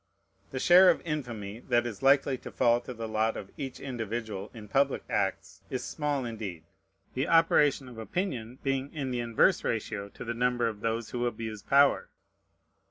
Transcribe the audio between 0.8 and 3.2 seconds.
of infamy that is likely to fall to the